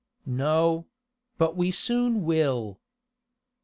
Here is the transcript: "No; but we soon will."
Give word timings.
"No; 0.25 0.87
but 1.37 1.55
we 1.55 1.69
soon 1.69 2.23
will." 2.23 2.79